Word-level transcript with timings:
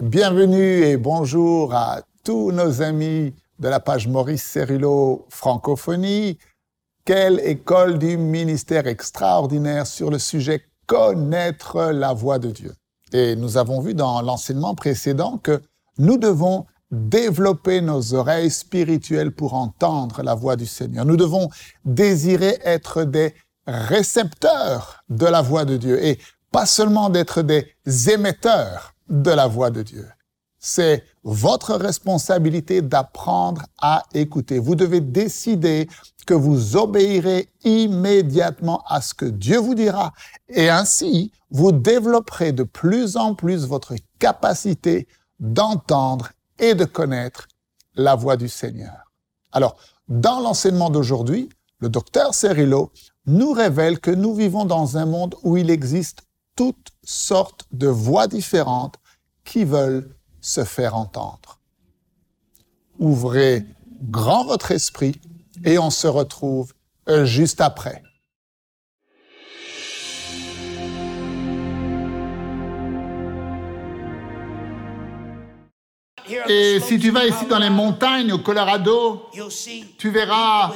Bienvenue 0.00 0.84
et 0.84 0.96
bonjour 0.96 1.74
à 1.74 2.02
tous 2.22 2.52
nos 2.52 2.82
amis 2.82 3.34
de 3.58 3.66
la 3.68 3.80
page 3.80 4.06
Maurice 4.06 4.44
Cerullo 4.44 5.26
Francophonie. 5.28 6.38
Quelle 7.04 7.40
école 7.40 7.98
du 7.98 8.16
ministère 8.16 8.86
extraordinaire 8.86 9.88
sur 9.88 10.12
le 10.12 10.20
sujet 10.20 10.62
connaître 10.86 11.90
la 11.90 12.12
voix 12.12 12.38
de 12.38 12.52
Dieu? 12.52 12.72
Et 13.12 13.34
nous 13.34 13.56
avons 13.56 13.80
vu 13.80 13.92
dans 13.92 14.22
l'enseignement 14.22 14.76
précédent 14.76 15.36
que 15.36 15.60
nous 15.98 16.16
devons 16.16 16.66
développer 16.92 17.80
nos 17.80 18.14
oreilles 18.14 18.52
spirituelles 18.52 19.32
pour 19.32 19.54
entendre 19.54 20.22
la 20.22 20.36
voix 20.36 20.54
du 20.54 20.66
Seigneur. 20.66 21.06
Nous 21.06 21.16
devons 21.16 21.48
désirer 21.84 22.56
être 22.62 23.02
des 23.02 23.34
récepteurs 23.66 25.02
de 25.08 25.26
la 25.26 25.42
voix 25.42 25.64
de 25.64 25.76
Dieu 25.76 26.00
et 26.04 26.20
pas 26.52 26.66
seulement 26.66 27.10
d'être 27.10 27.42
des 27.42 27.74
émetteurs 28.08 28.94
de 29.08 29.30
la 29.30 29.46
voix 29.46 29.70
de 29.70 29.82
Dieu. 29.82 30.08
C'est 30.58 31.04
votre 31.22 31.74
responsabilité 31.74 32.82
d'apprendre 32.82 33.66
à 33.80 34.02
écouter. 34.12 34.58
Vous 34.58 34.74
devez 34.74 35.00
décider 35.00 35.88
que 36.26 36.34
vous 36.34 36.76
obéirez 36.76 37.48
immédiatement 37.64 38.82
à 38.86 39.00
ce 39.00 39.14
que 39.14 39.24
Dieu 39.24 39.58
vous 39.58 39.74
dira 39.74 40.12
et 40.48 40.68
ainsi 40.68 41.32
vous 41.50 41.72
développerez 41.72 42.52
de 42.52 42.64
plus 42.64 43.16
en 43.16 43.34
plus 43.34 43.66
votre 43.66 43.94
capacité 44.18 45.06
d'entendre 45.40 46.30
et 46.58 46.74
de 46.74 46.84
connaître 46.84 47.48
la 47.94 48.14
voix 48.14 48.36
du 48.36 48.48
Seigneur. 48.48 49.12
Alors, 49.52 49.76
dans 50.08 50.40
l'enseignement 50.40 50.90
d'aujourd'hui, 50.90 51.48
le 51.80 51.88
docteur 51.88 52.34
Cerillo 52.34 52.92
nous 53.26 53.52
révèle 53.52 54.00
que 54.00 54.10
nous 54.10 54.34
vivons 54.34 54.64
dans 54.64 54.96
un 54.96 55.06
monde 55.06 55.36
où 55.42 55.56
il 55.56 55.70
existe 55.70 56.22
toutes 56.58 56.90
sortes 57.04 57.66
de 57.70 57.86
voix 57.86 58.26
différentes 58.26 58.96
qui 59.44 59.64
veulent 59.64 60.16
se 60.40 60.64
faire 60.64 60.96
entendre. 60.96 61.60
Ouvrez 62.98 63.64
grand 64.02 64.44
votre 64.44 64.72
esprit 64.72 65.20
et 65.64 65.78
on 65.78 65.90
se 65.90 66.08
retrouve 66.08 66.74
euh, 67.08 67.24
juste 67.24 67.60
après. 67.60 68.02
Et 76.48 76.80
si 76.80 76.98
tu 76.98 77.12
vas 77.12 77.24
ici 77.24 77.46
dans 77.46 77.60
les 77.60 77.70
montagnes 77.70 78.32
au 78.32 78.40
Colorado, 78.40 79.30
tu 79.96 80.10
verras 80.10 80.72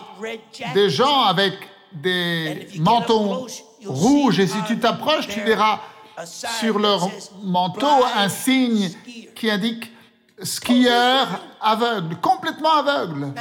des 0.74 0.90
gens 0.90 1.22
avec 1.22 1.54
des 1.92 2.68
manteaux 2.78 3.48
rouges 3.86 4.38
et 4.38 4.46
si 4.46 4.62
tu 4.66 4.78
t'approches, 4.78 5.28
tu 5.28 5.40
verras 5.40 5.80
sur 6.24 6.78
leur 6.78 7.08
manteau 7.42 8.04
un 8.16 8.28
signe 8.28 8.90
qui 9.34 9.50
indique 9.50 9.90
skieur 10.42 11.26
aveugle, 11.60 12.16
complètement 12.16 12.78
aveugle. 12.78 13.32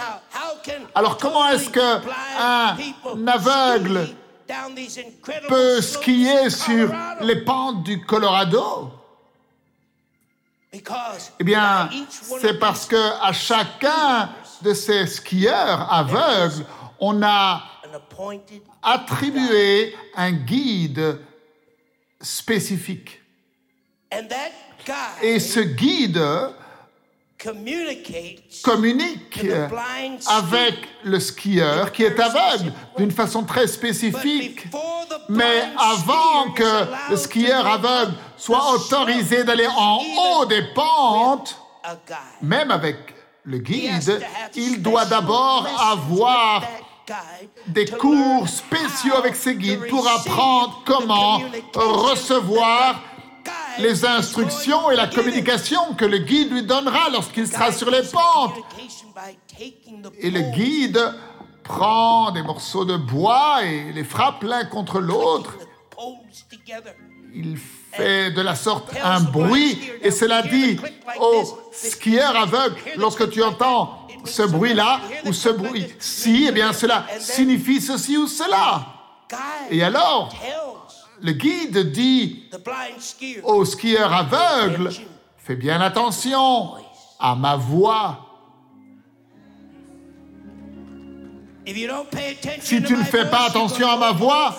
Alors 0.95 1.17
comment 1.17 1.47
est-ce 1.49 1.69
que 1.69 1.99
un 2.39 3.27
aveugle 3.27 4.09
peut 5.47 5.81
skier 5.81 6.49
sur 6.49 6.91
les 7.21 7.37
pentes 7.43 7.83
du 7.83 8.05
Colorado? 8.05 8.91
Eh 11.39 11.43
bien, 11.43 11.89
c'est 12.09 12.57
parce 12.57 12.85
que 12.85 13.21
à 13.21 13.33
chacun 13.33 14.29
de 14.61 14.73
ces 14.73 15.05
skieurs 15.07 15.91
aveugles, 15.91 16.65
on 16.99 17.21
a 17.23 17.61
attribué 18.81 19.95
un 20.15 20.31
guide 20.31 21.19
spécifique. 22.19 23.21
Et 25.21 25.39
ce 25.39 25.59
guide 25.59 26.21
communique 28.63 29.39
avec 30.27 30.75
le 31.03 31.19
skieur 31.19 31.91
qui 31.91 32.03
est 32.03 32.19
aveugle 32.19 32.73
d'une 32.97 33.11
façon 33.11 33.43
très 33.43 33.67
spécifique. 33.67 34.65
Mais 35.29 35.63
avant 35.77 36.51
que 36.51 37.09
le 37.09 37.17
skieur 37.17 37.65
aveugle 37.65 38.13
soit 38.37 38.73
autorisé 38.73 39.43
d'aller 39.43 39.67
en 39.67 39.97
haut 39.97 40.45
des 40.45 40.63
pentes, 40.73 41.57
même 42.41 42.69
avec 42.69 42.97
le 43.43 43.57
guide, 43.57 44.21
il 44.55 44.81
doit 44.81 45.05
d'abord 45.05 45.67
avoir 45.79 46.63
des 47.67 47.85
cours 47.85 48.47
spéciaux 48.47 49.15
avec 49.15 49.35
ses 49.35 49.55
guides 49.55 49.87
pour 49.89 50.07
apprendre 50.07 50.81
comment 50.85 51.41
recevoir 51.73 53.01
les 53.79 54.05
instructions 54.05 54.91
et 54.91 54.95
la 54.95 55.07
communication. 55.07 55.93
que 55.97 56.05
le 56.05 56.19
guide 56.19 56.51
lui 56.51 56.63
donnera 56.63 57.09
lorsqu'il 57.09 57.47
sera 57.47 57.71
sur 57.71 57.89
les 57.89 58.03
pentes. 58.03 58.55
Et 60.19 60.31
le 60.31 60.41
guide 60.51 60.99
prend 61.63 62.31
des 62.31 62.41
morceaux 62.41 62.85
de 62.85 62.97
bois 62.97 63.63
et 63.63 63.91
les 63.93 64.03
frappe 64.03 64.43
l'un 64.43 64.65
contre 64.65 64.99
l'autre. 64.99 65.57
Il 67.33 67.57
fait 67.57 68.31
de 68.31 68.41
la 68.41 68.55
sorte 68.55 68.91
un 69.01 69.21
bruit 69.21 69.79
et 70.01 70.11
cela 70.11 70.41
dit 70.41 70.79
au 71.19 71.43
skieur 71.71 72.35
aveugle, 72.35 72.75
lorsque 72.97 73.29
tu 73.29 73.41
entends 73.41 74.00
ce 74.25 74.43
bruit-là 74.43 75.01
ou 75.25 75.33
ce 75.33 75.49
bruit-ci, 75.49 76.45
eh 76.49 76.51
bien 76.51 76.73
cela 76.73 77.05
signifie 77.19 77.81
ceci 77.81 78.17
ou 78.17 78.27
cela. 78.27 78.85
Et 79.69 79.83
alors, 79.83 80.33
le 81.21 81.31
guide 81.31 81.91
dit 81.91 82.49
au 83.43 83.63
skieur 83.65 84.13
aveugle, 84.13 84.91
fais 85.37 85.55
bien 85.55 85.79
attention 85.81 86.71
à 87.19 87.35
ma 87.35 87.55
voix. 87.55 88.30
Si 92.61 92.81
tu 92.81 92.93
ne 92.93 93.03
fais 93.03 93.25
pas 93.25 93.45
attention 93.47 93.87
à 93.87 93.95
ma 93.95 94.11
voix, 94.11 94.55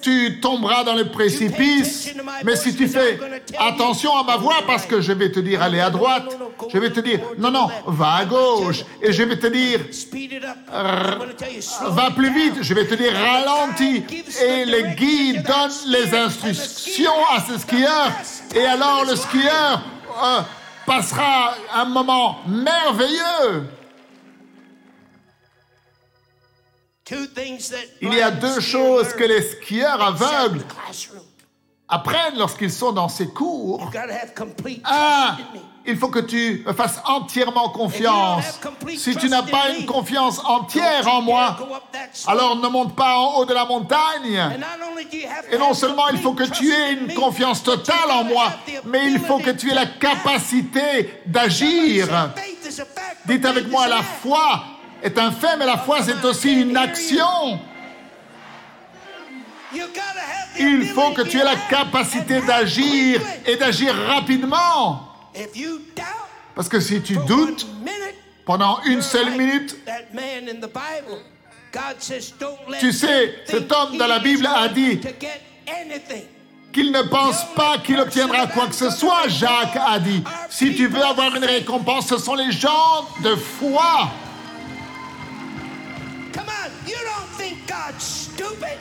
tu 0.00 0.40
tomberas 0.40 0.84
dans 0.84 0.94
le 0.94 1.08
précipice. 1.10 2.14
Mais 2.44 2.56
si 2.56 2.74
tu 2.74 2.88
fais 2.88 3.18
attention 3.58 4.16
à 4.16 4.24
ma 4.24 4.36
voix, 4.36 4.62
parce 4.66 4.86
que 4.86 5.00
je 5.00 5.12
vais 5.12 5.30
te 5.30 5.40
dire 5.40 5.62
allez 5.62 5.80
à 5.80 5.90
droite, 5.90 6.36
je 6.72 6.78
vais 6.78 6.90
te 6.90 7.00
dire 7.00 7.20
non, 7.38 7.50
non, 7.50 7.68
va 7.86 8.14
à 8.14 8.24
gauche. 8.24 8.84
Et 9.02 9.12
je 9.12 9.22
vais 9.22 9.38
te 9.38 9.48
dire 9.48 9.80
va 11.82 12.10
plus 12.10 12.32
vite, 12.32 12.62
je 12.62 12.74
vais 12.74 12.86
te 12.86 12.94
dire 12.94 13.12
ralentis. 13.12 14.04
Et 14.42 14.64
le 14.64 14.94
guide 14.94 15.42
donne 15.42 15.72
les 15.88 16.14
instructions 16.14 17.10
à 17.34 17.40
ce 17.40 17.58
skieur. 17.58 18.12
Et 18.54 18.64
alors 18.64 19.04
le 19.04 19.14
skieur 19.14 19.82
euh, 20.22 20.40
passera 20.86 21.54
un 21.74 21.84
moment 21.84 22.38
merveilleux. 22.46 23.68
Il 28.00 28.14
y 28.14 28.22
a 28.22 28.30
deux 28.30 28.60
choses 28.60 29.08
que 29.14 29.24
les 29.24 29.42
skieurs 29.42 30.02
aveugles 30.02 30.62
apprennent 31.88 32.38
lorsqu'ils 32.38 32.72
sont 32.72 32.92
dans 32.92 33.08
ces 33.08 33.28
cours. 33.28 33.90
Un, 34.84 35.36
il 35.86 35.96
faut 35.96 36.08
que 36.08 36.20
tu 36.20 36.62
me 36.66 36.72
fasses 36.72 37.00
entièrement 37.04 37.70
confiance. 37.70 38.60
Si 38.96 39.16
tu 39.16 39.28
n'as 39.28 39.42
pas 39.42 39.70
une 39.76 39.86
confiance 39.86 40.40
entière 40.44 41.08
en 41.08 41.22
moi, 41.22 41.56
alors 42.26 42.56
ne 42.56 42.68
monte 42.68 42.94
pas 42.94 43.16
en 43.18 43.38
haut 43.38 43.44
de 43.44 43.54
la 43.54 43.64
montagne. 43.64 44.40
Et 45.50 45.58
non 45.58 45.74
seulement 45.74 46.08
il 46.08 46.18
faut 46.18 46.34
que 46.34 46.44
tu 46.44 46.70
aies 46.72 46.92
une 46.92 47.14
confiance 47.14 47.62
totale 47.62 48.10
en 48.10 48.24
moi, 48.24 48.52
mais 48.84 49.10
il 49.10 49.18
faut 49.18 49.38
que 49.38 49.50
tu 49.50 49.70
aies 49.70 49.74
la 49.74 49.86
capacité 49.86 51.22
d'agir. 51.26 52.06
Dites 53.26 53.44
avec 53.44 53.68
moi, 53.68 53.88
la 53.88 54.02
foi 54.02 54.62
est 55.02 55.18
un 55.18 55.32
fait, 55.32 55.56
mais 55.56 55.66
la 55.66 55.78
foi, 55.78 55.98
c'est 56.02 56.24
aussi 56.24 56.52
une 56.60 56.76
action. 56.76 57.60
Il 60.58 60.86
faut 60.88 61.12
que 61.12 61.22
tu 61.22 61.38
aies 61.38 61.44
la 61.44 61.56
capacité 61.56 62.40
d'agir 62.40 63.20
et 63.46 63.56
d'agir 63.56 63.94
rapidement. 64.08 65.08
Parce 66.54 66.68
que 66.68 66.80
si 66.80 67.00
tu 67.02 67.16
doutes 67.26 67.66
pendant 68.44 68.80
une 68.84 69.00
seule 69.00 69.30
minute, 69.30 69.76
tu 72.80 72.92
sais, 72.92 73.34
cet 73.46 73.72
homme 73.72 73.96
dans 73.96 74.08
la 74.08 74.18
Bible 74.18 74.46
a 74.46 74.68
dit 74.68 75.00
qu'il 76.72 76.92
ne 76.92 77.02
pense 77.02 77.44
pas 77.54 77.78
qu'il 77.78 77.98
obtiendra 77.98 78.46
quoi 78.48 78.66
que 78.66 78.74
ce 78.74 78.90
soit. 78.90 79.28
Jacques 79.28 79.76
a 79.76 79.98
dit, 79.98 80.22
si 80.48 80.74
tu 80.74 80.86
veux 80.88 81.02
avoir 81.02 81.34
une 81.34 81.44
récompense, 81.44 82.08
ce 82.08 82.18
sont 82.18 82.34
les 82.34 82.52
gens 82.52 83.06
de 83.22 83.34
foi. 83.36 84.10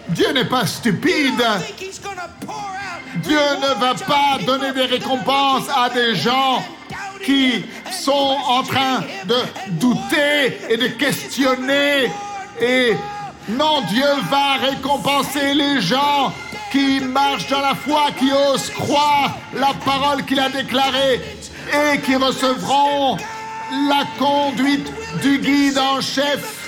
Dieu 0.10 0.32
n'est 0.34 0.46
pas 0.46 0.66
stupide. 0.66 1.44
Dieu 3.24 3.40
ne 3.62 3.80
va 3.80 3.94
pas 3.96 4.44
donner 4.46 4.72
des 4.74 4.86
récompenses 4.86 5.68
à 5.76 5.90
des 5.90 6.16
gens 6.16 6.64
qui 7.24 7.66
sont 7.92 8.38
en 8.48 8.64
train 8.64 9.02
de 9.26 9.36
douter 9.72 10.58
et 10.70 10.78
de 10.78 10.88
questionner. 10.88 12.12
Et 12.62 12.94
non, 13.50 13.82
Dieu 13.90 14.08
va 14.30 14.56
récompenser 14.70 15.54
les 15.54 15.82
gens 15.82 16.34
qui 16.72 17.00
marchent 17.00 17.50
dans 17.50 17.62
la 17.62 17.76
foi, 17.76 18.08
qui 18.18 18.32
osent 18.32 18.70
croire 18.70 19.38
la 19.54 19.74
parole 19.86 20.24
qu'il 20.26 20.40
a 20.40 20.50
déclarée. 20.50 21.22
et 21.72 22.00
qui 22.00 22.16
recevront 22.16 23.16
la 23.88 24.04
conduite 24.18 24.92
du 25.22 25.38
guide 25.38 25.78
en 25.78 26.02
chef. 26.02 26.59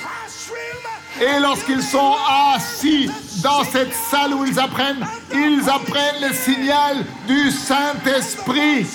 Et 1.22 1.40
lorsqu'ils 1.40 1.84
sont 1.84 2.16
assis 2.56 3.12
dans 3.44 3.64
cette 3.64 3.94
salle 3.94 4.34
où 4.34 4.44
ils 4.44 4.60
apprennent, 4.60 5.06
ils 5.32 5.70
apprennent 5.70 6.28
le 6.28 6.34
signal 6.34 7.06
du 7.28 7.52
Saint-Esprit 7.52 8.88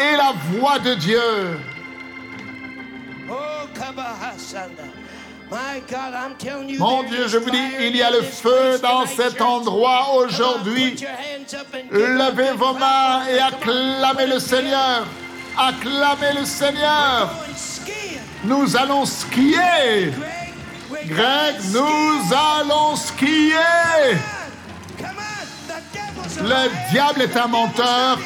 et 0.00 0.16
la 0.16 0.32
voix 0.52 0.78
de 0.78 0.94
Dieu. 0.94 1.58
Mon 6.78 7.02
Dieu, 7.02 7.26
je 7.26 7.38
vous 7.38 7.50
dis, 7.50 7.68
il 7.80 7.96
y 7.96 8.02
a 8.02 8.10
le 8.12 8.22
feu 8.22 8.78
dans 8.80 9.04
cet 9.04 9.40
endroit 9.42 10.14
aujourd'hui. 10.14 10.94
Levez 11.90 12.52
vos 12.56 12.74
mains 12.74 13.26
et 13.26 13.40
acclamez 13.40 14.28
le 14.28 14.38
Seigneur. 14.38 15.04
Acclamez 15.58 16.38
le 16.38 16.44
Seigneur. 16.46 17.34
Nous 18.44 18.76
allons 18.76 19.04
skier. 19.04 20.12
Greg, 21.06 21.56
nous 21.72 22.34
allons 22.34 22.96
skier. 22.96 23.54
Le 26.40 26.90
diable 26.90 27.22
est 27.22 27.36
un 27.36 27.46
menteur. 27.46 28.18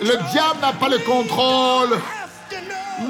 Le 0.00 0.16
diable 0.32 0.60
n'a 0.60 0.72
pas 0.72 0.88
le 0.88 0.98
contrôle. 0.98 1.98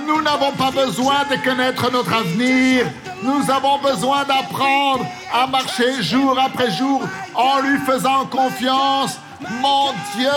Nous 0.06 0.22
n'avons 0.22 0.52
pas 0.52 0.70
besoin 0.70 1.24
de 1.30 1.36
connaître 1.44 1.90
notre 1.90 2.12
avenir. 2.12 2.86
Nous 3.22 3.50
avons 3.50 3.78
besoin 3.78 4.24
d'apprendre 4.24 5.06
à 5.32 5.46
marcher 5.46 6.02
jour 6.02 6.38
après 6.38 6.70
jour 6.70 7.02
en 7.34 7.60
lui 7.60 7.78
faisant 7.86 8.26
confiance. 8.26 9.18
Mon 9.60 9.92
Dieu, 10.16 10.30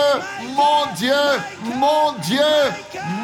mon 0.54 0.92
Dieu, 0.96 1.12
mon 1.76 2.12
Dieu, 2.20 2.38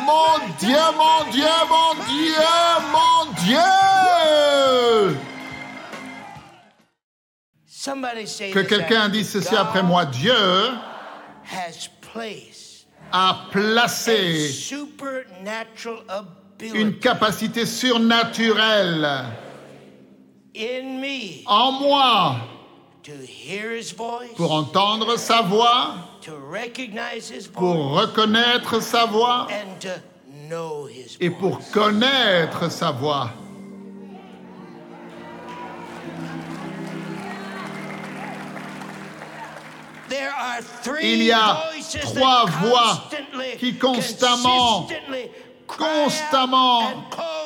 mon 0.06 0.38
Dieu, 0.58 0.76
mon 0.96 1.30
Dieu, 1.30 1.46
mon 1.68 1.94
Dieu, 2.06 2.36
mon 2.92 3.32
Dieu. 3.42 3.58
Que 7.84 8.60
quelqu'un 8.60 9.10
dise 9.10 9.30
ceci 9.30 9.54
après 9.54 9.82
moi. 9.82 10.06
Dieu 10.06 10.32
a 13.12 13.36
placé 13.50 14.50
une 16.60 16.98
capacité 16.98 17.66
surnaturelle 17.66 19.24
en 21.46 21.72
moi 21.72 22.36
pour 24.36 24.52
entendre 24.52 25.18
sa 25.18 25.42
voix, 25.42 25.94
pour 27.52 27.90
reconnaître 27.90 28.80
sa 28.80 29.04
voix 29.04 29.46
et 31.20 31.30
pour 31.30 31.60
connaître 31.70 32.70
sa 32.70 32.92
voix. 32.92 33.30
Il 41.02 41.22
y 41.22 41.32
a 41.32 41.62
trois 42.02 42.44
voix 42.46 43.08
qui 43.58 43.76
constamment, 43.76 44.86
constamment 45.66 46.82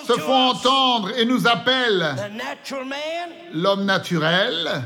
se 0.06 0.12
font 0.14 0.50
entendre 0.50 1.10
et 1.16 1.24
nous 1.24 1.46
appellent. 1.46 2.16
L'homme 3.52 3.84
naturel. 3.84 4.82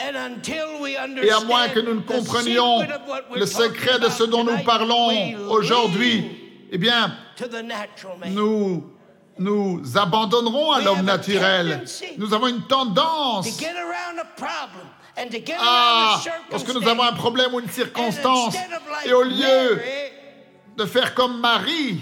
Et 0.00 1.30
à 1.30 1.40
moins 1.40 1.68
que 1.68 1.80
nous 1.80 1.94
ne 1.94 2.00
comprenions 2.00 2.86
le 3.34 3.46
secret 3.46 3.98
de 3.98 4.08
ce 4.08 4.24
dont 4.24 4.44
nous 4.44 4.58
parlons 4.64 5.10
aujourd'hui, 5.48 6.24
eh 6.70 6.78
bien, 6.78 7.16
nous 8.26 8.84
nous 9.38 9.82
abandonnerons 9.96 10.72
à 10.72 10.80
l'homme 10.80 11.02
naturel. 11.02 11.84
Nous 12.16 12.34
avons 12.34 12.48
une 12.48 12.62
tendance 12.62 13.60
ah, 15.58 16.20
lorsque 16.50 16.74
nous 16.74 16.86
avons 16.88 17.02
un 17.02 17.12
problème 17.12 17.54
ou 17.54 17.60
une 17.60 17.68
circonstance, 17.68 18.54
et 19.04 19.12
au 19.12 19.22
lieu 19.22 19.80
de 20.76 20.84
faire 20.84 21.14
comme 21.14 21.40
Marie, 21.40 22.00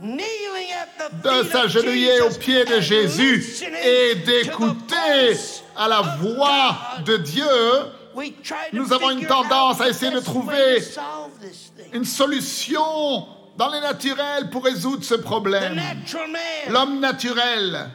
de 0.00 1.48
s'agenouiller 1.50 2.20
aux 2.22 2.34
pieds 2.34 2.64
de 2.64 2.80
Jésus 2.80 3.64
et 3.84 4.16
d'écouter 4.16 5.36
à 5.76 5.88
la 5.88 6.00
voix 6.00 6.76
de 7.04 7.16
Dieu, 7.18 7.44
nous 8.72 8.92
avons 8.92 9.10
une 9.10 9.26
tendance 9.26 9.80
à 9.80 9.88
essayer 9.88 10.12
de 10.12 10.20
trouver 10.20 10.82
une 11.92 12.04
solution 12.04 13.26
dans 13.56 13.70
les 13.70 13.80
naturels 13.80 14.50
pour 14.50 14.64
résoudre 14.64 15.04
ce 15.04 15.14
problème. 15.14 15.80
L'homme 16.68 17.00
naturel 17.00 17.90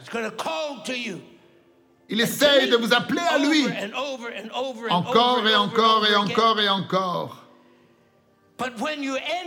il 2.08 2.20
essaye 2.20 2.68
de 2.70 2.76
vous 2.76 2.92
appeler 2.92 3.20
à 3.20 3.38
lui. 3.38 3.66
Encore 4.90 5.46
et 5.46 5.54
encore 5.54 6.06
et 6.06 6.14
encore 6.14 6.60
et 6.60 6.68
encore. 6.68 7.36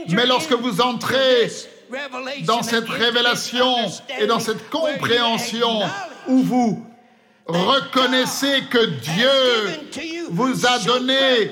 Mais 0.09 0.25
lorsque 0.25 0.53
vous 0.53 0.81
entrez 0.81 1.51
dans 2.45 2.63
cette 2.63 2.87
révélation 2.87 3.75
et 4.19 4.27
dans 4.27 4.39
cette 4.39 4.69
compréhension 4.69 5.81
où 6.27 6.41
vous 6.43 6.85
reconnaissez 7.47 8.63
que 8.69 8.85
Dieu 8.85 10.29
vous 10.29 10.65
a 10.65 10.79
donné 10.79 11.51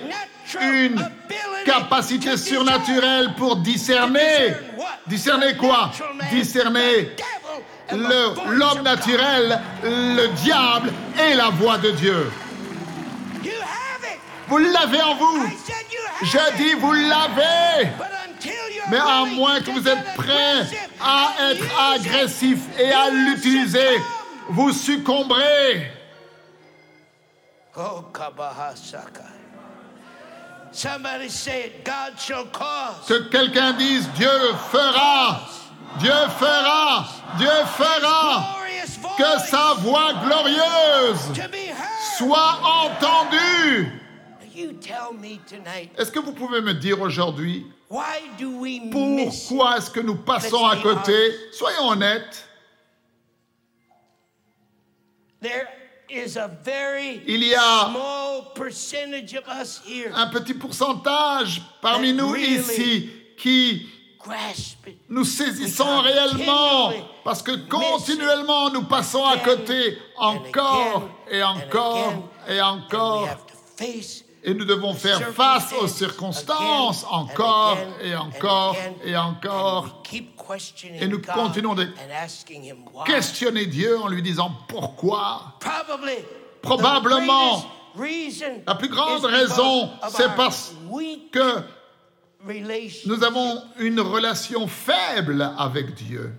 une 0.62 1.10
capacité 1.66 2.38
surnaturelle 2.38 3.34
pour 3.38 3.58
discerner. 3.58 4.54
Discerner 5.08 5.56
quoi? 5.58 5.92
Discerner 6.32 7.12
l'homme 7.92 8.82
naturel, 8.84 9.60
le 9.84 10.28
diable 10.44 10.92
et 11.20 11.34
la 11.36 11.50
voix 11.50 11.78
de 11.78 11.92
Dieu. 11.92 12.32
Vous 14.48 14.58
l'avez 14.58 15.02
en 15.02 15.16
vous. 15.16 15.48
Je 16.24 16.58
dis, 16.58 16.74
vous 16.74 16.94
l'avez. 16.94 17.90
Mais 18.90 18.98
à 18.98 19.26
moins 19.26 19.60
que 19.60 19.70
vous 19.72 19.88
êtes 19.88 20.16
prêt 20.16 20.66
à 21.00 21.52
être 21.52 21.66
agressif 21.94 22.60
et 22.80 22.92
à 22.92 23.10
l'utiliser, 23.10 24.02
vous 24.50 24.72
succomberez. 24.72 25.92
Oh, 27.78 28.04
que 33.08 33.30
quelqu'un 33.30 33.74
dise 33.74 34.10
Dieu 34.16 34.30
fera 34.72 35.42
Dieu 35.98 36.12
fera, 36.38 37.08
Dieu 37.38 37.66
fera 37.78 38.58
que 39.18 39.40
sa 39.50 39.74
voix 39.80 40.14
glorieuse 40.26 41.32
soit 42.18 42.60
entendue. 42.64 43.92
Est-ce 45.98 46.12
que 46.12 46.20
vous 46.20 46.34
pouvez 46.34 46.62
me 46.62 46.74
dire 46.74 47.02
aujourd'hui 47.02 47.66
pourquoi 48.92 49.78
est-ce 49.78 49.90
que 49.90 50.00
nous 50.00 50.16
passons 50.16 50.66
à 50.66 50.78
côté? 50.78 51.14
Soyons 51.52 51.90
honnêtes. 51.90 52.48
Il 57.28 57.44
y 57.44 57.56
a 57.56 57.92
un 60.16 60.28
petit 60.28 60.54
pourcentage 60.54 61.62
parmi 61.82 62.14
nous 62.14 62.36
ici 62.36 63.10
qui 63.38 63.88
nous 65.10 65.24
saisissons 65.24 66.02
réellement 66.02 66.92
parce 67.24 67.42
que 67.42 67.52
continuellement 67.68 68.70
nous 68.70 68.84
passons 68.84 69.26
à 69.26 69.38
côté 69.38 69.98
encore 70.18 71.10
et 71.32 71.42
encore 71.42 72.30
et 72.48 72.62
encore. 72.62 73.28
Et 74.42 74.54
nous 74.54 74.66
devons 74.66 74.94
faire 74.94 75.34
face 75.34 75.74
aux 75.74 75.88
circonstances 75.88 77.06
encore 77.10 77.78
et 78.02 78.16
encore 78.16 78.76
et 79.04 79.16
encore. 79.16 80.02
Et 81.00 81.08
nous 81.08 81.22
continuons 81.22 81.76
de 81.76 81.88
questionner 83.06 83.66
Dieu 83.66 84.00
en 84.00 84.08
lui 84.08 84.22
disant 84.22 84.52
pourquoi. 84.68 85.58
Probablement, 86.62 87.64
la 88.66 88.76
plus 88.76 88.90
grande 88.90 89.26
raison, 89.26 89.90
c'est 90.10 90.36
parce 90.36 90.74
que 91.32 91.64
nous 93.06 93.24
avons 93.24 93.64
une 93.80 94.00
relation 94.00 94.68
faible 94.68 95.54
avec 95.58 95.94
Dieu. 95.94 96.34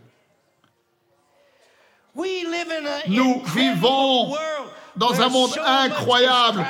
Nous 3.06 3.42
vivons 3.54 4.34
dans 4.96 5.20
un 5.20 5.28
monde 5.28 5.52
incroyable 5.64 6.66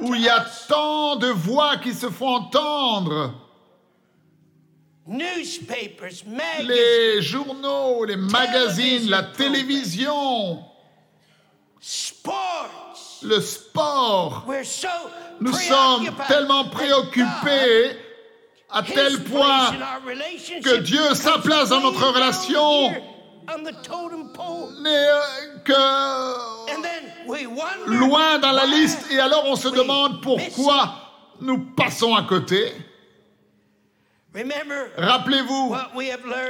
où 0.00 0.14
il 0.14 0.22
y 0.22 0.28
a 0.28 0.44
tant 0.68 1.16
de 1.16 1.28
voix 1.28 1.76
qui 1.76 1.94
se 1.94 2.10
font 2.10 2.34
entendre. 2.36 3.34
Les 6.66 7.22
journaux, 7.22 8.04
les 8.04 8.16
magazines, 8.16 9.08
la 9.08 9.22
télévision, 9.22 10.62
le 13.22 13.40
sport. 13.40 14.44
Nous 15.40 15.52
sommes 15.54 16.10
tellement 16.26 16.64
préoccupés 16.64 17.96
à 18.70 18.82
tel 18.82 19.22
point 19.24 19.72
que 20.62 20.76
Dieu, 20.78 21.14
sa 21.14 21.38
place 21.38 21.70
dans 21.70 21.80
notre 21.80 22.06
relation, 22.06 22.90
n'est 24.82 25.08
euh, 25.08 25.20
que 25.64 25.72
loin 27.86 28.38
dans 28.38 28.52
la 28.52 28.66
liste. 28.66 29.10
Et 29.10 29.18
alors 29.18 29.44
on 29.46 29.56
se 29.56 29.68
demande 29.68 30.22
pourquoi 30.22 30.94
nous 31.40 31.58
passons 31.76 32.14
à 32.14 32.22
côté. 32.22 32.72
Rappelez-vous 34.96 35.74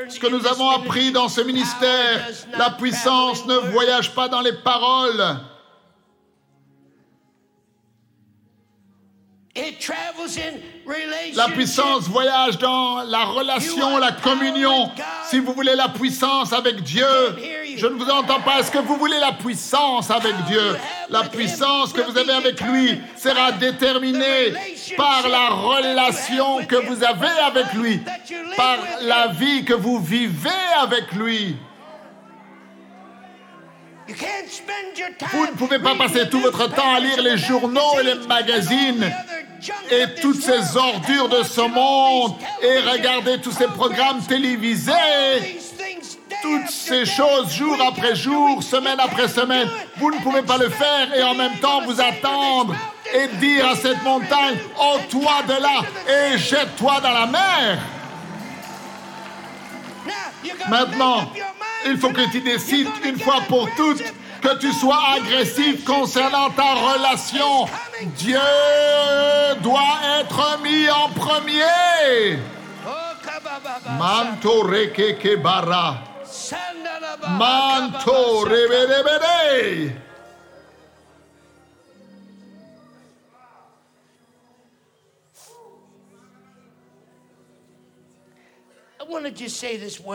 ce 0.08 0.18
que 0.18 0.26
nous 0.28 0.46
avons 0.46 0.70
appris 0.70 1.12
dans 1.12 1.28
ce 1.28 1.40
ministère. 1.40 2.28
La 2.58 2.70
puissance 2.70 3.46
ne 3.46 3.54
voyage 3.54 4.14
pas 4.14 4.28
dans 4.28 4.40
les 4.40 4.52
paroles. 4.52 5.38
La 11.34 11.48
puissance 11.48 12.08
voyage 12.08 12.58
dans 12.58 13.02
la 13.02 13.24
relation, 13.24 13.98
la 13.98 14.12
communion. 14.12 14.90
Si 15.28 15.38
vous 15.38 15.52
voulez 15.52 15.74
la 15.74 15.88
puissance 15.88 16.52
avec 16.52 16.82
Dieu, 16.82 17.06
je 17.76 17.86
ne 17.86 17.94
vous 17.94 18.08
entends 18.08 18.40
pas. 18.40 18.60
Est-ce 18.60 18.70
que 18.70 18.78
vous 18.78 18.96
voulez 18.96 19.18
la 19.18 19.32
puissance 19.32 20.10
avec 20.10 20.34
Dieu? 20.46 20.76
La 21.10 21.24
puissance 21.24 21.92
que 21.92 22.00
vous 22.00 22.16
avez 22.16 22.32
avec 22.32 22.60
lui 22.60 23.00
sera 23.16 23.52
déterminée 23.52 24.54
par 24.96 25.28
la 25.28 25.50
relation 25.50 26.64
que 26.64 26.76
vous 26.76 27.04
avez 27.04 27.28
avec 27.46 27.72
lui, 27.74 28.00
par 28.56 28.78
la 29.02 29.28
vie 29.28 29.64
que 29.64 29.74
vous 29.74 30.00
vivez 30.00 30.50
avec 30.80 31.12
lui. 31.12 31.56
Vous 35.32 35.46
ne 35.46 35.52
pouvez 35.52 35.78
pas 35.78 35.94
passer 35.94 36.28
tout 36.30 36.40
votre 36.40 36.66
temps 36.74 36.94
à 36.94 37.00
lire 37.00 37.20
les 37.22 37.36
journaux 37.36 38.00
et 38.00 38.04
les 38.04 38.14
magazines 38.26 39.12
et 39.90 40.20
toutes 40.20 40.40
ces 40.40 40.76
ordures 40.76 41.28
de 41.28 41.42
ce 41.42 41.60
monde 41.60 42.34
et 42.62 42.78
regarder 42.80 43.40
tous 43.40 43.52
ces 43.52 43.66
programmes 43.66 44.20
télévisés, 44.26 44.92
toutes 46.42 46.70
ces 46.70 47.04
choses 47.04 47.52
jour 47.52 47.76
après 47.86 48.14
jour, 48.14 48.62
semaine 48.62 48.98
après 49.00 49.28
semaine. 49.28 49.68
Vous 49.96 50.10
ne 50.10 50.20
pouvez 50.20 50.42
pas 50.42 50.58
le 50.58 50.68
faire 50.68 51.14
et 51.14 51.22
en 51.22 51.34
même 51.34 51.58
temps 51.58 51.82
vous 51.82 52.00
attendre 52.00 52.74
et 53.12 53.28
dire 53.36 53.66
à 53.66 53.76
cette 53.76 54.02
montagne, 54.02 54.58
oh 54.78 54.98
toi 55.10 55.42
de 55.46 55.62
là 55.62 55.82
et 56.08 56.38
jette-toi 56.38 57.00
dans 57.00 57.12
la 57.12 57.26
mer. 57.26 57.78
Maintenant, 60.68 61.32
il 61.86 61.96
faut 61.96 62.10
que 62.10 62.30
tu 62.30 62.40
décides 62.40 62.88
une 63.04 63.18
fois 63.18 63.40
pour 63.48 63.68
toutes 63.76 64.02
que 64.40 64.56
tu 64.58 64.72
sois 64.72 65.00
agressif 65.16 65.84
concernant 65.84 66.50
ta 66.50 66.74
relation. 66.74 67.66
Dieu 68.16 68.38
doit 69.62 69.98
être 70.20 70.58
mis 70.62 70.88
en 70.90 71.08
premier. 71.10 72.38
Manto 73.98 74.62
rekeke 74.62 75.36
bara. 75.36 76.02
Manto 77.28 78.40
rebere 78.44 78.98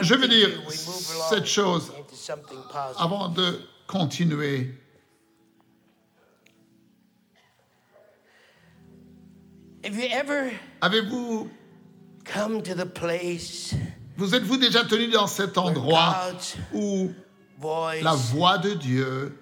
Je 0.02 0.16
veux 0.16 0.28
dire 0.28 0.50
cette 1.30 1.46
chose 1.46 1.92
avant 2.98 3.30
de 3.30 3.60
continuer. 3.88 4.74
Avez-vous 10.82 11.50
vous 14.16 14.36
êtes-vous 14.36 14.58
déjà 14.58 14.86
tenu 14.86 15.08
dans 15.10 15.28
cet 15.28 15.58
endroit 15.58 16.16
où 16.74 17.12
la 18.02 18.14
voix 18.14 18.58
de 18.58 18.74
Dieu 18.74 19.38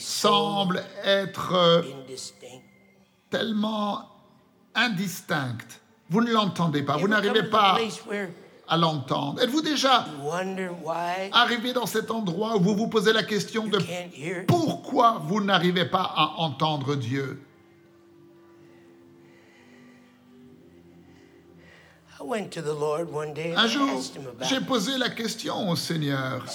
semble 0.00 0.82
être 1.04 1.84
tellement 3.30 4.08
indistincte 4.74 5.80
vous 6.10 6.20
ne 6.20 6.32
l'entendez 6.32 6.82
pas, 6.82 6.96
vous 6.96 7.08
n'arrivez 7.08 7.44
pas 7.44 7.78
à 8.68 8.76
l'entendre. 8.76 9.42
Êtes-vous 9.42 9.62
déjà 9.62 10.06
arrivé 11.32 11.72
dans 11.72 11.86
cet 11.86 12.10
endroit 12.10 12.56
où 12.56 12.60
vous 12.60 12.74
vous 12.74 12.88
posez 12.88 13.12
la 13.12 13.22
question 13.22 13.66
de 13.66 13.78
pourquoi 14.46 15.22
vous 15.24 15.40
n'arrivez 15.42 15.84
pas 15.84 16.12
à 16.16 16.34
entendre 16.38 16.94
Dieu? 16.96 17.40
Un 23.56 23.66
jour, 23.66 24.02
j'ai 24.48 24.60
posé 24.60 24.96
la 24.96 25.10
question 25.10 25.68
au 25.68 25.76
Seigneur. 25.76 26.46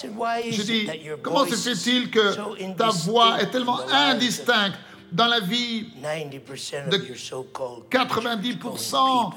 J'ai 0.49 0.63
dit, 0.63 0.89
comment 1.21 1.45
se 1.45 1.55
fait-il 1.55 2.09
que 2.09 2.73
ta 2.73 2.89
voix 2.89 3.39
est 3.41 3.51
tellement 3.51 3.79
indistincte 3.87 4.79
dans 5.11 5.27
la 5.27 5.41
vie 5.41 5.87
de 5.91 6.97
90% 7.91 9.33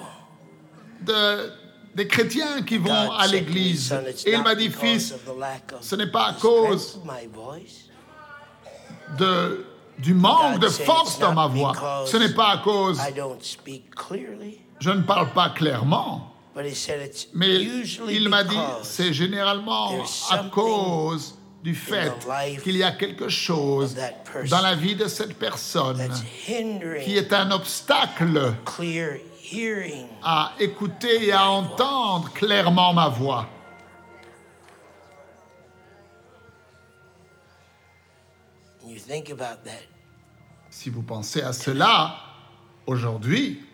de, 1.03 1.53
des 1.95 2.07
chrétiens 2.07 2.63
qui 2.63 2.79
vont 2.79 3.13
à 3.13 3.27
l'église. 3.27 3.95
Et 4.27 4.33
il 4.33 4.43
m'a 4.43 4.55
dit, 4.55 4.71
fils, 4.71 5.15
ce 5.81 5.97
n'est 5.97 6.11
pas 6.11 6.29
à 6.29 6.33
cause 6.35 7.01
de, 9.19 9.65
du 9.99 10.15
manque 10.15 10.59
de 10.59 10.69
force 10.69 11.19
dans 11.19 11.33
ma 11.33 11.47
voix. 11.47 12.05
Ce 12.07 12.17
n'est 12.17 12.35
pas 12.35 12.53
à 12.53 12.59
cause... 12.59 13.01
Je 14.81 14.91
ne 14.91 15.03
parle 15.03 15.33
pas 15.33 15.51
clairement. 15.51 16.35
Mais 17.35 17.63
il 18.09 18.29
m'a 18.29 18.45
dit, 18.45 18.59
c'est 18.83 19.13
généralement 19.13 20.05
à 20.31 20.39
cause 20.51 21.39
du 21.63 21.75
fait 21.75 22.13
qu'il 22.65 22.77
y 22.77 22.83
a 22.83 22.91
quelque 22.91 23.29
chose 23.29 23.95
dans 24.51 24.61
la 24.61 24.75
vie 24.75 24.97
de 24.97 25.07
cette 25.07 25.39
personne 25.39 26.11
qui 27.05 27.17
est 27.17 27.33
un 27.33 27.51
obstacle 27.53 28.55
à 30.23 30.53
écouter 30.59 31.27
et 31.27 31.33
à 31.33 31.51
entendre 31.51 32.33
clairement 32.33 32.93
ma 32.93 33.09
voix. 33.09 33.49
Si 40.71 40.91
vous 40.91 41.03
pensez 41.03 41.43
à 41.43 41.53
cela 41.53 42.17
aujourd'hui, 42.87 43.65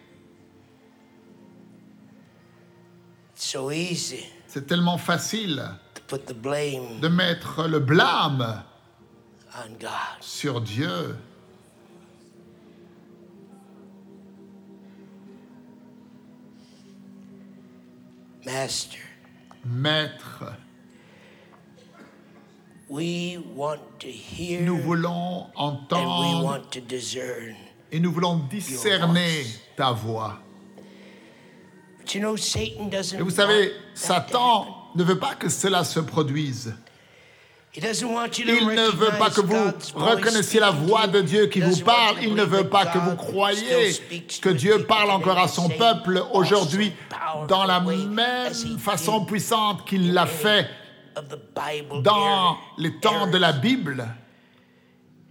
c'est 3.34 4.66
tellement 4.66 4.98
facile 4.98 5.64
de 6.10 7.08
mettre 7.08 7.68
le 7.68 7.78
blâme 7.78 8.62
sur 10.20 10.60
Dieu. 10.60 11.16
Master. 18.52 19.00
Maître. 19.66 20.44
nous 22.88 24.78
voulons 24.78 25.48
entendre 25.54 26.62
et 27.92 28.00
nous 28.00 28.10
voulons 28.10 28.36
discerner 28.48 29.44
ta 29.76 29.92
voix. 29.92 30.38
Et 32.14 32.20
vous 33.20 33.30
savez, 33.30 33.72
Satan 33.92 34.66
ne 34.94 35.04
veut 35.04 35.18
pas 35.18 35.34
que 35.34 35.50
cela 35.50 35.84
se 35.84 36.00
produise. 36.00 36.74
Il 37.80 38.66
ne 38.66 38.90
veut 38.90 39.18
pas 39.18 39.30
que 39.30 39.40
vous 39.40 39.72
reconnaissiez 39.94 40.60
la 40.60 40.70
voix 40.70 41.06
de 41.06 41.20
Dieu 41.20 41.46
qui 41.46 41.60
vous 41.60 41.78
parle. 41.80 42.16
Il 42.22 42.34
ne 42.34 42.42
veut 42.44 42.68
pas 42.68 42.86
que 42.86 42.98
vous 42.98 43.16
croyiez 43.16 43.94
que 44.40 44.48
Dieu 44.48 44.84
parle 44.84 45.10
encore 45.10 45.38
à 45.38 45.48
son 45.48 45.68
peuple 45.68 46.22
aujourd'hui 46.32 46.92
dans 47.46 47.64
la 47.64 47.80
même 47.80 48.20
façon 48.78 49.24
puissante 49.24 49.86
qu'il 49.86 50.12
l'a 50.12 50.26
fait 50.26 50.68
dans 52.02 52.56
les 52.78 52.98
temps 53.00 53.26
de 53.28 53.38
la 53.38 53.52
Bible. 53.52 54.06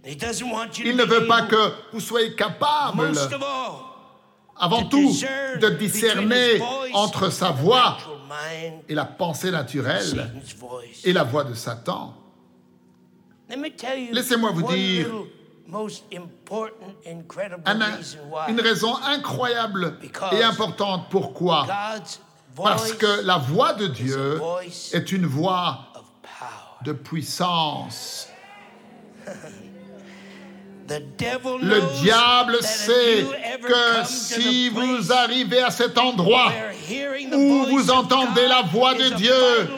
Il 0.04 0.96
ne 0.96 1.04
veut 1.04 1.26
pas 1.26 1.42
que 1.42 1.72
vous 1.92 2.00
soyez 2.00 2.34
capable 2.34 3.12
avant 4.56 4.84
tout 4.84 5.12
de 5.60 5.68
discerner 5.70 6.60
entre 6.94 7.30
sa 7.30 7.50
voix 7.50 7.98
et 8.88 8.94
la 8.94 9.04
pensée 9.04 9.50
naturelle 9.50 10.32
et 11.04 11.12
la 11.12 11.24
voix 11.24 11.44
de 11.44 11.54
Satan. 11.54 12.14
Laissez-moi 14.12 14.50
vous 14.52 14.62
dire 14.62 15.06
une 18.48 18.60
raison 18.60 18.96
incroyable 18.96 19.98
et 20.32 20.42
importante 20.42 21.06
pourquoi? 21.10 21.66
Parce 22.56 22.92
que 22.92 23.24
la 23.24 23.38
voix 23.38 23.74
de 23.74 23.86
Dieu 23.86 24.40
est 24.92 25.12
une 25.12 25.26
voix 25.26 25.92
de 26.84 26.92
puissance. 26.92 28.28
Le 30.88 32.00
diable 32.02 32.62
sait 32.62 33.26
que 33.62 34.06
si 34.06 34.70
vous 34.70 35.12
arrivez 35.12 35.60
à 35.62 35.70
cet 35.70 35.98
endroit 35.98 36.50
où 37.32 37.64
vous 37.66 37.90
entendez 37.90 38.46
la 38.48 38.62
voix 38.62 38.94
de 38.94 39.14
Dieu, 39.14 39.68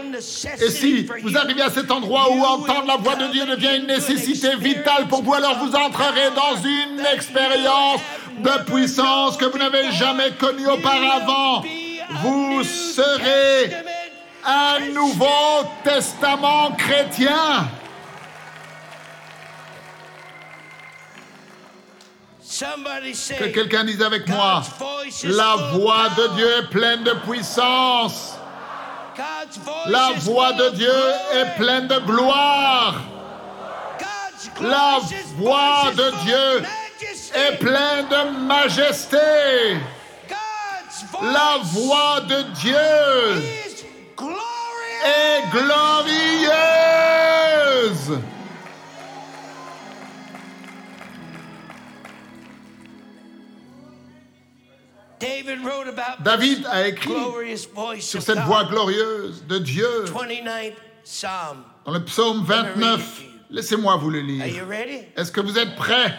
et 0.61 0.71
si 0.71 1.07
vous 1.23 1.37
arrivez 1.37 1.62
à 1.62 1.71
cet 1.71 1.91
endroit 1.91 2.31
où 2.31 2.43
entendre 2.43 2.87
la 2.87 2.97
voix 2.97 3.17
de 3.17 3.27
Dieu 3.33 3.47
devient 3.47 3.77
une 3.79 3.87
nécessité 3.87 4.55
vitale 4.57 5.09
pour 5.09 5.23
vous, 5.23 5.35
alors 5.35 5.59
vous 5.59 5.75
entrerez 5.75 6.31
dans 6.37 6.57
une 6.62 7.05
expérience 7.15 8.00
de 8.39 8.65
puissance 8.71 9.37
que 9.37 9.47
vous 9.47 9.59
n'avez 9.59 9.91
jamais 9.93 10.33
connue 10.39 10.67
auparavant. 10.67 11.65
Vous 12.23 12.62
serez 12.65 13.73
un 14.45 14.93
Nouveau 14.93 15.65
Testament 15.85 16.73
chrétien. 16.73 17.69
Que 23.39 23.47
quelqu'un 23.47 23.85
dise 23.85 24.03
avec 24.03 24.29
moi, 24.29 24.62
la 25.25 25.57
voix 25.73 26.09
de 26.11 26.35
Dieu 26.35 26.49
est 26.59 26.71
pleine 26.71 27.05
de 27.05 27.15
puissance. 27.27 28.39
La 29.87 30.12
voix 30.19 30.53
de 30.53 30.71
Dieu 30.71 30.93
est 31.35 31.57
pleine 31.57 31.87
de 31.89 31.99
gloire. 32.00 32.95
La 34.61 34.99
voix 35.37 35.91
de 35.95 36.11
Dieu 36.25 36.62
est 37.35 37.57
pleine 37.59 38.09
de 38.09 38.31
majesté. 38.47 39.17
La 41.23 41.59
voix 41.62 42.21
de 42.21 42.43
Dieu 42.61 42.77
est 45.05 45.43
glorieuse. 45.53 46.50
David 56.21 56.67
a 56.67 56.87
écrit 56.89 57.12
sur 58.00 58.23
cette 58.23 58.39
voix 58.41 58.65
glorieuse 58.65 59.45
de 59.47 59.59
Dieu 59.59 60.05
dans 61.85 61.93
le 61.93 62.05
psaume 62.05 62.45
29. 62.45 63.23
Laissez-moi 63.50 63.97
vous 63.97 64.11
le 64.11 64.21
lire. 64.21 64.45
Est-ce 65.17 65.33
que 65.33 65.41
vous 65.41 65.59
êtes 65.59 65.75
prêts? 65.77 66.15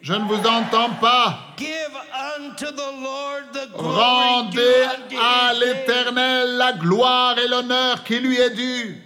Je 0.00 0.14
ne 0.14 0.24
vous 0.24 0.46
entends 0.46 0.94
pas. 1.00 1.38
Rendez 3.74 4.84
à 5.20 5.52
l'Éternel 5.52 6.56
la 6.56 6.72
gloire 6.72 7.38
et 7.38 7.48
l'honneur 7.48 8.02
qui 8.04 8.18
lui 8.20 8.38
est 8.40 8.50
dû. 8.50 9.02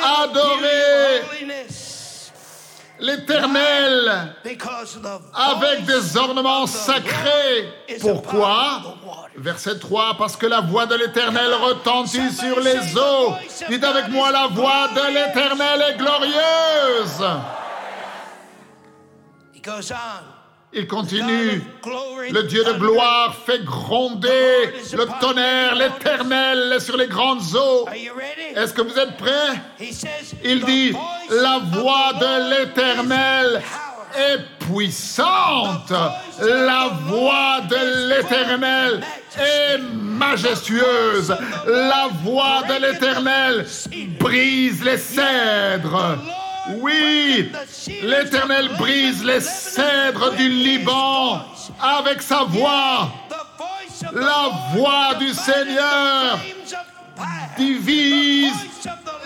Adorez 0.00 1.22
l'Éternel 3.02 4.34
avec 5.34 5.84
des 5.84 6.16
ornements 6.16 6.66
sacrés. 6.66 7.68
Pourquoi? 8.00 8.96
Verset 9.36 9.78
3, 9.78 10.16
parce 10.18 10.36
que 10.36 10.46
la 10.46 10.60
voix 10.60 10.86
de 10.86 10.94
l'Éternel 10.94 11.52
retentit 11.54 12.30
sur 12.32 12.60
les 12.60 12.96
eaux. 12.96 13.34
Dites 13.68 13.84
avec 13.84 14.08
moi, 14.08 14.30
la 14.30 14.46
voix 14.46 14.88
de 14.94 15.14
l'Éternel 15.14 15.82
est 15.90 15.96
glorieuse. 15.96 17.24
Il 20.74 20.86
continue. 20.86 21.62
Le 22.30 22.42
Dieu 22.44 22.64
de 22.64 22.72
gloire 22.72 23.36
fait 23.44 23.62
gronder 23.62 24.72
le 24.94 25.06
tonnerre, 25.20 25.74
l'éternel 25.74 26.80
sur 26.80 26.96
les 26.96 27.08
grandes 27.08 27.42
eaux. 27.54 27.86
Est-ce 28.56 28.72
que 28.72 28.80
vous 28.80 28.98
êtes 28.98 29.16
prêts? 29.18 29.60
Il 30.42 30.64
dit, 30.64 30.94
la 31.30 31.58
voix 31.58 32.12
de 32.18 32.60
l'éternel 32.60 33.62
est 34.16 34.64
puissante. 34.66 35.92
La 36.40 36.88
voix 37.06 37.60
de 37.68 38.08
l'éternel 38.08 39.02
est 39.38 39.78
majestueuse. 39.78 41.36
La 41.66 42.08
voix 42.24 42.62
de 42.66 42.86
l'éternel 42.86 43.66
brise 44.18 44.82
les 44.82 44.98
cèdres. 44.98 46.16
Oui, 46.68 47.50
l'Éternel 48.02 48.68
brise 48.78 49.24
les 49.24 49.40
cèdres 49.40 50.32
du 50.36 50.48
Liban 50.48 51.44
avec 51.80 52.22
sa 52.22 52.44
voix. 52.44 53.10
La 54.12 54.50
voix 54.74 55.14
du 55.18 55.32
Seigneur 55.32 56.38
divise 57.56 58.52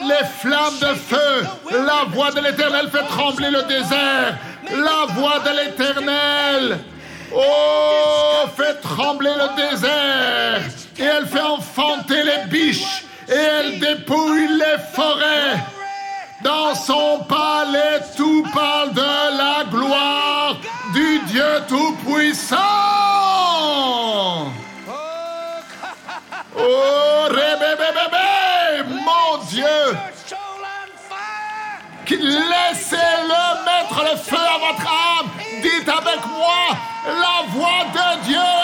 les 0.01 0.27
flammes 0.39 0.79
de 0.81 0.95
feu. 0.95 1.47
La 1.73 2.05
voix 2.09 2.31
de 2.31 2.41
l'Éternel 2.41 2.89
fait 2.91 3.05
trembler 3.05 3.51
le 3.51 3.63
désert. 3.65 4.39
La 4.71 5.13
voix 5.15 5.39
de 5.41 5.51
l'Éternel, 5.51 6.79
oh, 7.35 8.49
fait 8.57 8.81
trembler 8.81 9.33
le 9.35 9.71
désert. 9.71 10.61
Et 10.99 11.03
elle 11.03 11.27
fait 11.27 11.41
enfanter 11.41 12.23
les 12.23 12.47
biches. 12.49 13.05
Et 13.29 13.33
elle 13.33 13.79
dépouille 13.79 14.49
les 14.49 14.79
forêts. 14.95 15.76
Dans 16.47 16.77
son 16.77 17.25
palais, 17.29 18.01
tout 18.17 18.45
parle 18.55 18.93
de 18.93 19.37
la 19.37 19.65
gloire 19.69 20.55
du 20.95 21.19
Dieu 21.27 21.43
Tout-Puissant. 21.67 22.57
Oh, 26.57 27.27
bébé, 27.29 28.85
mon 28.89 29.45
Dieu. 29.47 29.99
Laissez-le 32.09 33.45
mettre 33.65 34.05
le 34.09 34.17
feu 34.17 34.37
à 34.37 34.59
votre 34.59 34.89
âme. 34.89 35.31
Dites 35.63 35.89
avec 35.89 36.25
moi, 36.27 36.79
la 37.09 37.43
voix 37.53 37.85
de 37.93 38.25
Dieu 38.25 38.56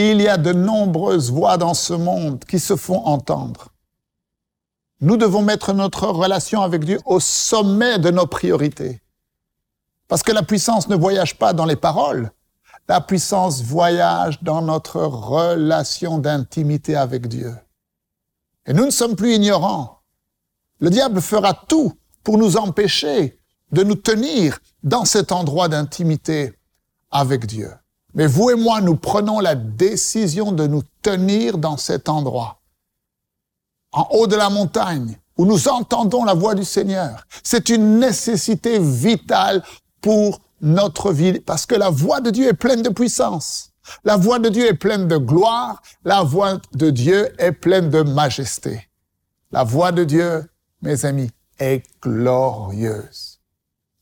Il 0.00 0.22
y 0.22 0.28
a 0.28 0.36
de 0.36 0.52
nombreuses 0.52 1.32
voix 1.32 1.56
dans 1.56 1.74
ce 1.74 1.92
monde 1.92 2.44
qui 2.44 2.60
se 2.60 2.76
font 2.76 3.04
entendre. 3.04 3.70
Nous 5.00 5.16
devons 5.16 5.42
mettre 5.42 5.72
notre 5.72 6.06
relation 6.06 6.62
avec 6.62 6.84
Dieu 6.84 7.00
au 7.04 7.18
sommet 7.18 7.98
de 7.98 8.12
nos 8.12 8.28
priorités. 8.28 9.02
Parce 10.06 10.22
que 10.22 10.30
la 10.30 10.44
puissance 10.44 10.88
ne 10.88 10.94
voyage 10.94 11.36
pas 11.36 11.52
dans 11.52 11.64
les 11.64 11.74
paroles, 11.74 12.30
la 12.88 13.00
puissance 13.00 13.60
voyage 13.64 14.40
dans 14.40 14.62
notre 14.62 15.00
relation 15.00 16.18
d'intimité 16.18 16.94
avec 16.94 17.26
Dieu. 17.26 17.56
Et 18.66 18.74
nous 18.74 18.84
ne 18.84 18.90
sommes 18.90 19.16
plus 19.16 19.34
ignorants. 19.34 19.98
Le 20.78 20.90
diable 20.90 21.20
fera 21.20 21.54
tout 21.54 21.92
pour 22.22 22.38
nous 22.38 22.56
empêcher 22.56 23.40
de 23.72 23.82
nous 23.82 23.96
tenir 23.96 24.60
dans 24.84 25.04
cet 25.04 25.32
endroit 25.32 25.66
d'intimité 25.66 26.56
avec 27.10 27.46
Dieu. 27.46 27.72
Mais 28.18 28.26
vous 28.26 28.50
et 28.50 28.56
moi, 28.56 28.80
nous 28.80 28.96
prenons 28.96 29.38
la 29.38 29.54
décision 29.54 30.50
de 30.50 30.66
nous 30.66 30.82
tenir 31.02 31.56
dans 31.56 31.76
cet 31.76 32.08
endroit, 32.08 32.60
en 33.92 34.08
haut 34.10 34.26
de 34.26 34.34
la 34.34 34.50
montagne, 34.50 35.16
où 35.36 35.46
nous 35.46 35.68
entendons 35.68 36.24
la 36.24 36.34
voix 36.34 36.56
du 36.56 36.64
Seigneur. 36.64 37.24
C'est 37.44 37.68
une 37.68 38.00
nécessité 38.00 38.80
vitale 38.80 39.62
pour 40.00 40.40
notre 40.60 41.12
vie, 41.12 41.38
parce 41.38 41.64
que 41.64 41.76
la 41.76 41.90
voix 41.90 42.20
de 42.20 42.30
Dieu 42.30 42.48
est 42.48 42.54
pleine 42.54 42.82
de 42.82 42.88
puissance. 42.88 43.70
La 44.02 44.16
voix 44.16 44.40
de 44.40 44.48
Dieu 44.48 44.66
est 44.66 44.74
pleine 44.74 45.06
de 45.06 45.16
gloire. 45.16 45.80
La 46.04 46.24
voix 46.24 46.58
de 46.72 46.90
Dieu 46.90 47.32
est 47.38 47.52
pleine 47.52 47.88
de 47.88 48.02
majesté. 48.02 48.88
La 49.52 49.62
voix 49.62 49.92
de 49.92 50.02
Dieu, 50.02 50.50
mes 50.82 51.04
amis, 51.04 51.30
est 51.60 51.84
glorieuse. 52.02 53.38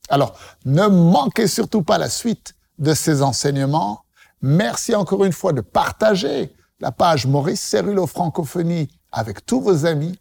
Alors, 0.09 0.35
ne 0.65 0.87
manquez 0.87 1.47
surtout 1.47 1.83
pas 1.83 1.99
la 1.99 2.09
suite 2.09 2.55
de 2.79 2.95
ces 2.95 3.21
enseignements. 3.21 4.03
Merci 4.41 4.95
encore 4.95 5.25
une 5.25 5.33
fois 5.33 5.53
de 5.53 5.61
partager 5.61 6.53
la 6.79 6.91
page 6.91 7.25
Maurice 7.25 7.61
Cérulo 7.61 8.05
Francophonie 8.05 8.87
avec 9.11 9.45
tous 9.45 9.61
vos 9.61 9.85
amis. 9.85 10.19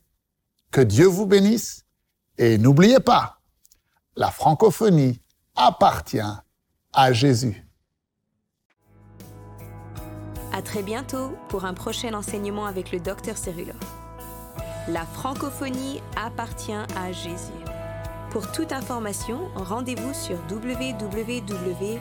Que 0.71 0.81
Dieu 0.81 1.07
vous 1.07 1.27
bénisse. 1.27 1.85
Et 2.39 2.59
n'oubliez 2.59 3.01
pas, 3.01 3.41
la 4.17 4.31
francophonie 4.31 5.21
appartient 5.55 6.21
à 6.93 7.13
Jésus. 7.13 7.67
À 10.53 10.63
très 10.63 10.83
bientôt 10.83 11.33
pour 11.49 11.65
un 11.65 11.75
prochain 11.75 12.15
enseignement 12.15 12.67
avec 12.67 12.93
le 12.93 13.01
docteur 13.01 13.37
Cérulo. 13.37 13.75
La 14.89 15.05
francophonie 15.05 16.01
appartient 16.17 16.73
à 16.73 17.13
Jésus. 17.13 17.66
Pour 18.31 18.51
toute 18.53 18.73
information, 18.73 19.49
rendez-vous 19.55 20.13
sur 20.13 20.37
www.mcwe.fr. 20.51 21.97